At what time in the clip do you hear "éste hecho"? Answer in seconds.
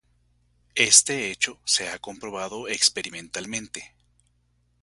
0.73-1.59